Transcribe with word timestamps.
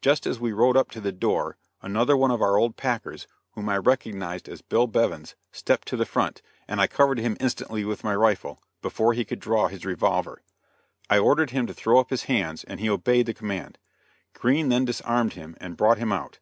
Just 0.00 0.28
as 0.28 0.38
we 0.38 0.52
rode 0.52 0.76
up 0.76 0.92
to 0.92 1.00
the 1.00 1.10
door, 1.10 1.56
another 1.82 2.16
one 2.16 2.30
of 2.30 2.40
our 2.40 2.56
old 2.56 2.76
packers, 2.76 3.26
whom 3.54 3.68
I 3.68 3.76
recognized 3.78 4.48
as 4.48 4.62
Bill 4.62 4.86
Bevins, 4.86 5.34
stepped 5.50 5.88
to 5.88 5.96
the 5.96 6.06
front, 6.06 6.40
and 6.68 6.80
I 6.80 6.86
covered 6.86 7.18
him 7.18 7.36
instantly 7.40 7.84
with 7.84 8.04
my 8.04 8.14
rifle 8.14 8.62
before 8.80 9.12
he 9.12 9.24
could 9.24 9.40
draw 9.40 9.66
his 9.66 9.84
revolver. 9.84 10.40
I 11.10 11.18
ordered 11.18 11.50
him 11.50 11.66
to 11.66 11.74
throw 11.74 11.98
up 11.98 12.10
his 12.10 12.22
hands, 12.30 12.62
and 12.62 12.78
he 12.78 12.88
obeyed 12.88 13.26
the 13.26 13.34
command. 13.34 13.78
Green 14.34 14.68
then 14.68 14.84
disarmed 14.84 15.32
him 15.32 15.56
and 15.60 15.76
brought 15.76 15.98
him 15.98 16.12
out. 16.12 16.38